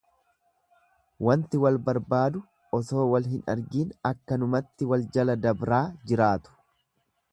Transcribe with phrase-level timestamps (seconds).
[1.25, 2.41] Wanti wal barbaadu
[2.77, 6.61] otoo wal hin argiin akkanumatti wal jala dabraa jiraatu.